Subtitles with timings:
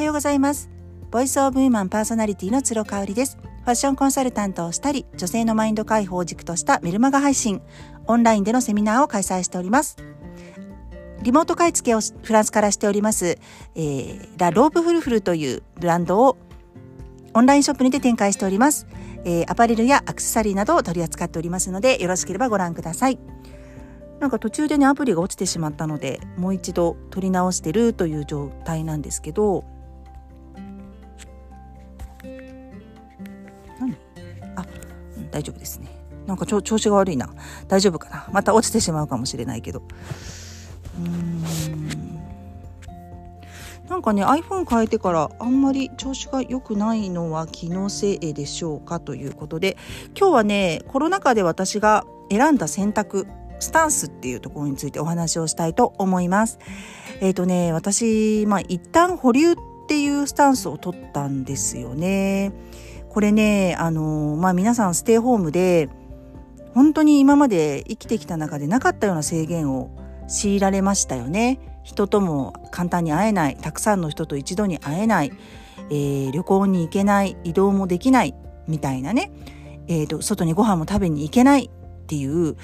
[0.00, 0.70] はようございます。
[1.10, 3.36] ボイスオブウーマンパーソナリティの鶴香織です。
[3.36, 7.60] ファッションコンサルタントをしたり女性のマインド解放を軸としたメルマガ配信。
[8.06, 9.98] オンラインでのセミナーを開催しております。
[11.20, 13.36] リモート買い付けをフランスからしております、
[13.74, 16.38] えー、ラ・ロープフルフルというブランドを
[17.34, 18.86] オンラインショップにて展開しております、
[19.26, 23.18] えー、アパレルやアクセサリーなどを取り扱っておりますのでよろしければご覧ください。
[24.18, 29.64] なんか途中でねアプリが落ちてしまったのでもう一度録り直してるという状態なんですけど
[35.30, 35.88] 大丈夫ですね。
[36.26, 37.30] なんか調子が悪いな。
[37.68, 38.28] 大丈夫かな。
[38.32, 39.80] また落ちてしまうかもしれないけど。
[39.80, 42.20] うーん。
[43.88, 49.76] なんかね iPhone 変えてからあんまり調子が良くないのは気のせいでしょうかということで
[50.16, 53.26] 今日はねコロナ禍で私が選んだ選択
[53.60, 56.58] スタンスっていうところについてお話をしたいと思います。
[57.20, 62.52] えっ、ー、とね、私、まあ一旦保留っていうスタンスを取ったんですよね。
[63.10, 65.88] これね、あの、まあ皆さんステイホームで、
[66.74, 69.90] 本当に今まで生きてきた中でなかったような制限を
[70.28, 71.58] 強いられましたよね。
[71.82, 75.32] 人とも簡単に会えない、たくさんの人と一度に会えない、
[75.90, 78.34] えー、旅行に行けない、移動もできない、
[78.68, 79.32] みたいなね。
[79.88, 81.64] えっ、ー、と、外にご飯も食べに行けない。
[81.64, 82.56] っていう、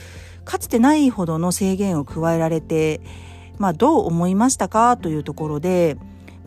[0.44, 3.00] かつてないほどの制限を加えられて、
[3.58, 4.96] まあ、どう思いましたか？
[4.96, 5.96] というところで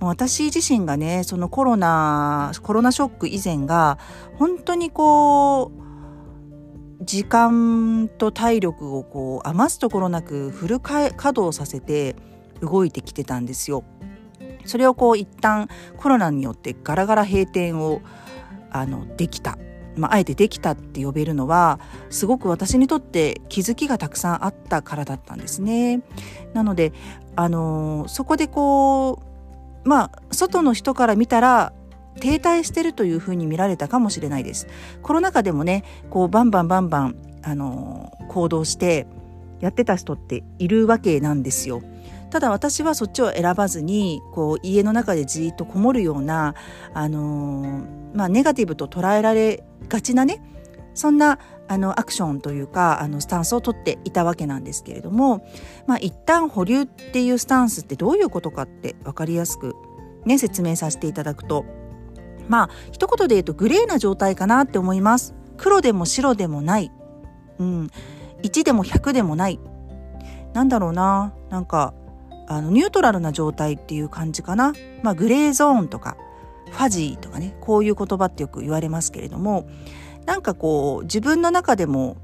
[0.02, 3.97] 私自身がねそのコロナコロナショック以前が
[4.38, 12.16] 本当にこう時間と体力をこう余すところなくフル稼働させて
[12.61, 13.83] 動いてきてたんですよ。
[14.66, 18.02] それをこう一旦コロナによってガラガラ閉店を
[18.70, 19.58] あのできた
[19.95, 26.02] まあ、あえてできたって呼べるのはすごく私にとって気づきがたくさんあったからだったんですね。
[26.53, 26.94] なので
[27.36, 29.28] あのそこでこう
[29.83, 31.73] まあ外の人から見たら
[32.19, 34.67] 停滞してるというふうに見られたかもしれないです。
[35.02, 39.08] コロナ禍でもねこうバンバンバンバンあの行動して
[39.61, 41.81] やってた人っているわけなんですよ。
[42.30, 46.53] ただ私はそっちを選ばずにこう家の中でじっとこもるような、
[46.93, 47.82] あの、
[48.14, 50.42] まあ、ネガティブと捉えられがちなね
[50.93, 55.47] そんなあのアクションというかあのスタンスをとっていたわけなんですけれども、
[55.85, 59.75] まあ、一旦保留っていうスタンスってどういうことかって分かりやすく、
[60.25, 61.65] ね、説明させていただくと
[62.47, 65.35] まあ一言で言うとグレーな状態かなって思います。
[65.58, 66.91] 黒でも白でもない、
[67.59, 67.91] うん、
[68.41, 69.59] 1でも100でもない
[70.53, 71.93] なんだろうななんか
[72.47, 74.73] あのニュートラルな状態っていう感じかな。
[75.03, 76.17] まあ、グレーゾーンとか
[76.71, 79.67] ファジーとかねこういう言葉ってよく言われますけれども
[80.29, 82.17] なんかこう自分の中でも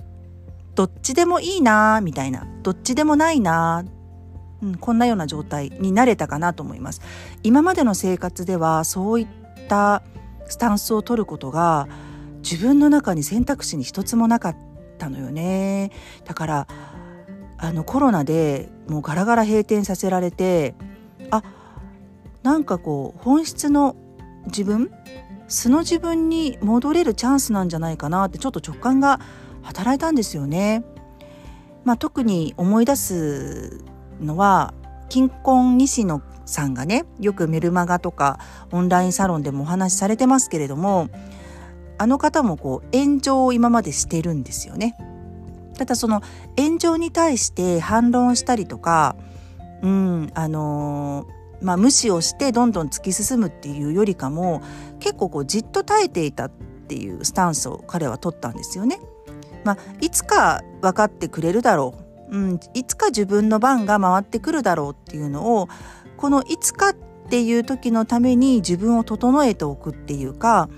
[0.76, 3.84] どっちでもいいなみたいなどっちでもないな
[4.62, 7.02] うん、こんなような状態になれたかなと思います。
[7.42, 9.28] 今までの生活ではそういっ
[9.68, 10.04] た
[10.46, 11.88] スタンスを取ることが
[12.44, 14.58] 自分の中に選択肢に一つもなかっ
[15.00, 15.92] たのよね。
[16.26, 16.68] だから
[17.58, 20.76] あのコロナでもうガラガラ閉店させられて
[21.32, 21.42] あ
[22.44, 23.96] なんかこう本質の
[24.46, 24.92] 自分
[25.48, 29.20] 素の自分に戻れるチャンスなんじゃないかなってちょっと直感が
[29.62, 30.84] 働いたんですよね。
[31.84, 33.80] まあ、特に思い出す
[34.20, 34.74] のは
[35.10, 38.40] 金婚西野さんがねよくメルマガとか
[38.72, 41.10] オンラインサロンでもお話しされてますけれども
[41.98, 44.98] あの方もこう炎上を今までしてるんですよね。
[45.78, 46.22] ただその
[46.58, 49.16] 炎上に対して反論したりとか、
[49.82, 54.62] うん、あのー、まあ、無視をしてどんどん突き進むっていうよりかも
[55.06, 59.00] 結構こうじっと耐えていたっていうスタンスを彼は取ったんですよね。
[59.64, 61.94] まあ、いつか分かってくれるだろ
[62.32, 65.70] う、うん、いつか自分の番が回ってくるだろうっていうのを
[66.18, 66.96] このいつかっ
[67.30, 70.70] ていう時のために自分を整えておくっていうか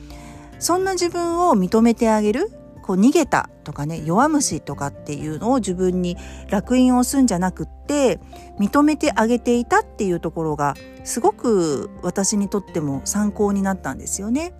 [0.60, 2.52] そんな自分を認めてあげる
[2.88, 6.16] こう逃げたとかね弱虫とかっていうのを自分に
[6.48, 8.22] 烙印を押すんじゃなくって
[8.60, 14.54] 認めてあげていたっていうところがすごく私にとっても参考になったんですよね。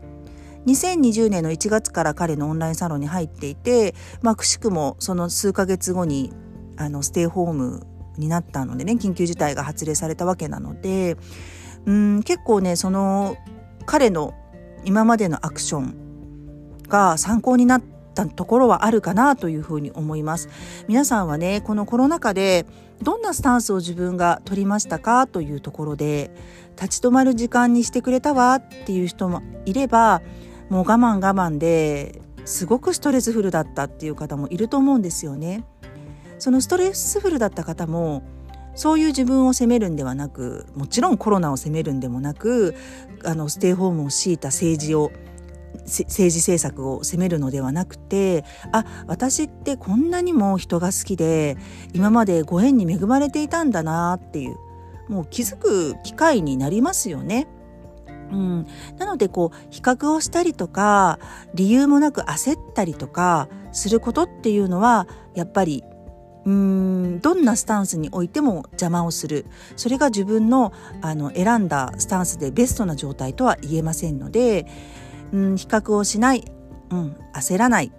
[0.66, 6.34] 2020年の1月から彼のオンラインサロンに入っていて、まあ、くしくもその数ヶ月後に
[6.76, 7.88] あのステイホーム
[8.18, 11.16] になったのでね緊急事態が発令されたわけなので
[11.86, 13.38] うん結構ねその
[13.86, 14.34] 彼の
[14.84, 15.96] 今までのアクション
[16.90, 20.50] が参考になってったところはあるかなというふうに思います
[20.88, 22.66] 皆さんはねこのコロナ禍で
[23.02, 25.28] どんなスタンスを自分が取りましたか？
[25.28, 26.32] というところで
[26.82, 30.22] 立ち止まる時間にしてくれたわっていう人もいれば
[30.70, 35.64] もう我慢我慢ですごくストレスフルだったっていう方もいると思うんですよね。
[36.40, 38.24] そのストレスフルだった方も
[38.76, 42.76] そういう自分を責めるんではなくもちろんコロナを責めるんでもなく
[43.26, 45.12] あのステイホームを強いた政治を
[45.86, 51.58] 政治政策を責めるのではなくてあ私ってこんなにも人が好きで
[51.94, 54.58] 今までご縁に恵まれていたんだなっていう
[55.08, 57.48] もう気づく機会になりますよね。
[58.32, 61.18] うん、なのでこう比較をしたりとか
[61.54, 65.84] 理由もなく焦ったりとかすることっていうのはやっぱり
[66.46, 69.46] うーんどんなスタンスにおいても邪魔をする
[69.76, 74.66] それが自分のあの選んだスタンスでベストな状態とは言えませんので
[75.34, 76.46] うん比較をしない、
[76.90, 77.92] うん、焦らない。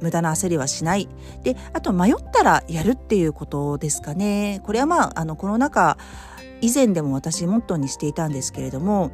[0.00, 1.08] 無駄な焦りはしない。
[1.42, 4.60] であと迷ったらやるっていうことですかね。
[4.64, 5.96] これはまああのコロナ禍
[6.60, 9.10] 以前でも私モットーにしていたんですけれども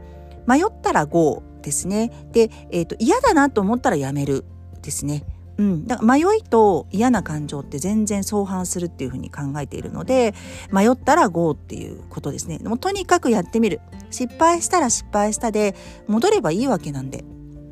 [0.47, 2.11] 迷ったら GO ですね。
[2.33, 4.45] で、えーと、嫌だなと思ったらやめる
[4.83, 5.25] ですね。
[5.59, 10.35] うん、だから迷いと嫌な感情って全然相反するっていうふうに考えているので
[10.71, 12.59] 迷ったら GO っていうことですね。
[12.65, 13.81] もうとにかくやってみる。
[14.11, 15.75] 失敗したら失敗したで
[16.07, 17.25] 戻ればいいわけなんで、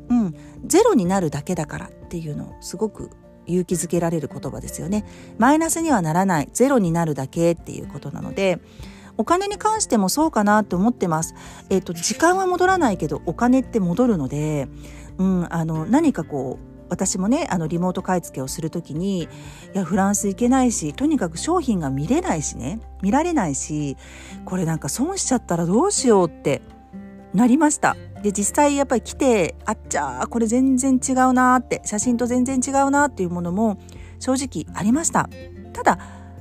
[0.09, 0.35] うん、
[0.65, 3.11] ゼロになるだけだからっていうのをすごく
[3.47, 5.05] 勇気づけられる言葉ですよね。
[5.37, 6.49] マイナスにはならない。
[6.53, 8.59] ゼロになるだけっていうことなので
[9.17, 11.35] お金に関してもそうかなと思ってます。
[11.69, 14.67] えっ、と時間は戻らないけどお金って戻るので、
[15.17, 19.27] うん、あの何かこう私もねあのリモート買い付けをする時にい
[19.73, 23.95] やフランス行けないしとにかく商品が見れないしね見られないし
[24.43, 26.61] これなんか損しちゃったらどうしようって
[27.33, 27.95] なりました。
[28.21, 33.77] で実際やっぱり来てあっちゃーこれ全然違うなって写真と全然違うなっていうものも
[34.19, 35.29] 正直ありました。
[35.73, 35.97] ただ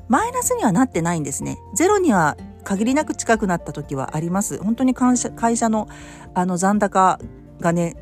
[0.09, 1.59] マイナスにはなってないんですね。
[1.75, 4.59] ゼロには限りなく近くなった時はあります。
[4.63, 5.89] 本当に会社の
[6.35, 7.21] あの残高
[7.61, 7.95] がね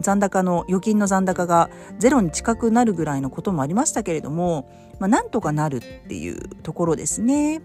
[0.00, 4.68] 残高の預金の残高がゼロに近くなるぐらいのこともありましたけれども、
[4.98, 7.62] まあ、なんとかなるっていうところですね。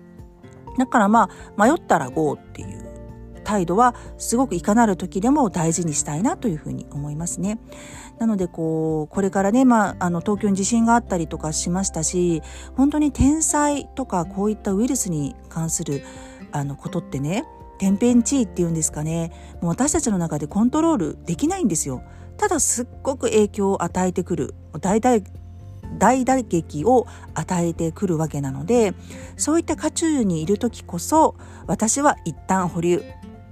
[0.77, 2.87] だからまあ迷ったら GO っていう
[3.43, 7.59] 態度はすごくいかなる時でも大事にしたいなというふうに思いますね。
[8.19, 12.41] なのでこうこれからね、まあ、あの東京に地震があったりとかしましたし
[12.75, 16.01] 本当に天災とかこういったウイルスに関する
[16.51, 17.45] あのことってね
[17.77, 19.31] 天変地異っていうんですかね。
[19.61, 22.01] もう私たちの中でコントロールできないんですよ。
[22.37, 24.55] ただすっごく影響を与えてくる。
[24.79, 25.23] 大大
[25.97, 28.93] 大打撃を与えてくるわけなので
[29.37, 31.35] そういった渦中にいる時こそ
[31.65, 33.01] 私は一旦保留、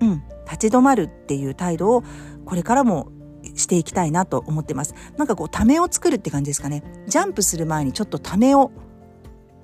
[0.02, 2.04] うん、立ち止まるっていう態度を
[2.46, 3.10] これからも
[3.56, 4.96] していきたいなと思ってます。
[5.18, 6.84] なんかこうためを作るって感じですかね。
[7.08, 8.72] ジャンプする前にちょっとためを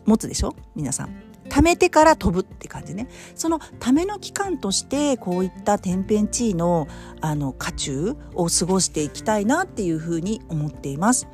[0.06, 0.56] 持つでしょ？
[0.74, 1.31] 皆さん。
[1.52, 3.10] 貯めてから飛ぶって感じね。
[3.36, 6.88] そのための期間としてこういった天変地異の
[7.20, 11.28] あの渦中を過ごしていきたいなっていうふうに思っています。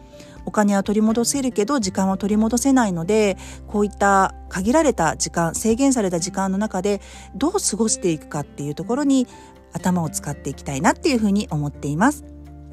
[0.46, 3.38] お金は取り戻せるけど時間は取り戻せないので
[3.68, 7.00] こういった限られた時間制限された時間の中で
[7.36, 9.28] どう過ごしていくかっていうところに
[9.74, 12.26] 頭を使っていきたいなっていうふうに思っています。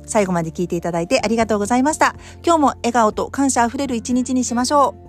[0.06, 2.14] 最後まで聞いていただいてありがとうございました。
[2.42, 5.03] 今日も笑顔と感謝あふれる一日にしましょう。